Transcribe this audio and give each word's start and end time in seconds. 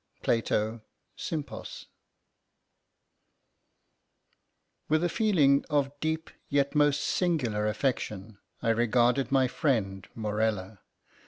—PLATO—Sympos. 0.23 1.85
With 4.89 5.03
a 5.03 5.09
feeling 5.09 5.63
of 5.69 5.91
deep 5.99 6.31
yet 6.49 6.73
most 6.73 7.01
singular 7.03 7.67
affection 7.67 8.39
I 8.63 8.69
regarded 8.69 9.31
my 9.31 9.47
friend 9.47 10.07
Morella. 10.15 10.79